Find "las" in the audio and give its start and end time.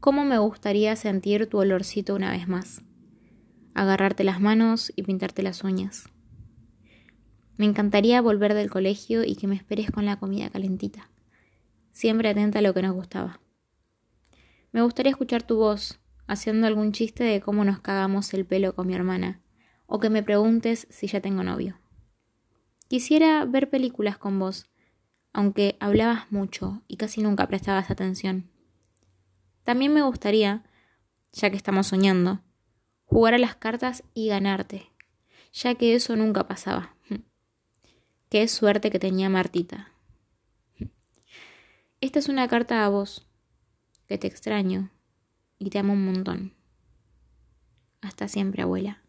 4.24-4.40, 5.42-5.62, 33.38-33.54